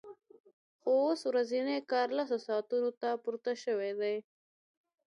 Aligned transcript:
خو 0.79 0.91
اوس 1.03 1.19
ورځنی 1.29 1.77
کار 1.91 2.07
لسو 2.17 2.37
ساعتونو 2.47 2.89
ته 3.01 3.09
پورته 3.23 3.51
شوی 3.63 3.91
دی 3.99 4.15